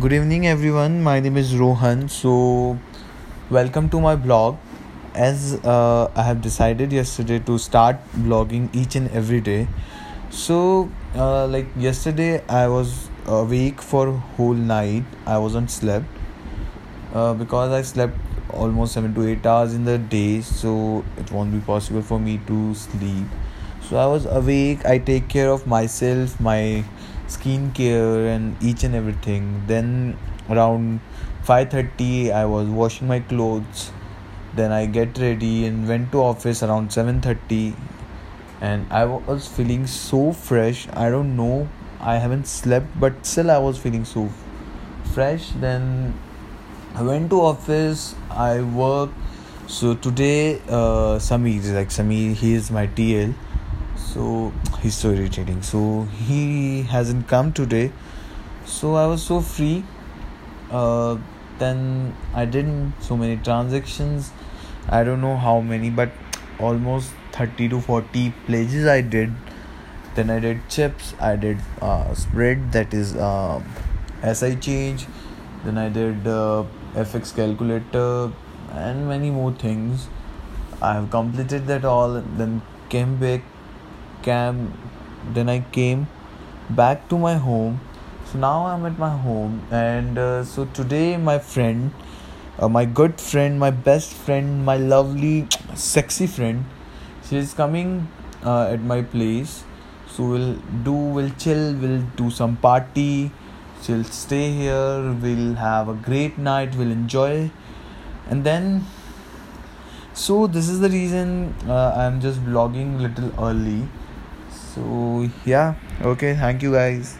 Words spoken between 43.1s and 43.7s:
still I